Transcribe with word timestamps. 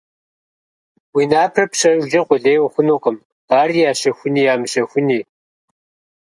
Уи 1.15 1.23
напэр 1.31 1.65
пщэжкӀэ 1.71 2.21
къулей 2.27 2.59
ухъунукъым, 2.65 3.17
ари 3.59 3.77
ящэхуни-ямыщэхуни. 3.89 5.19